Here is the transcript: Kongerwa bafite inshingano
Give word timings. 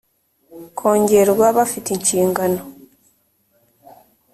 Kongerwa 0.77 1.47
bafite 1.57 1.87
inshingano 1.95 2.61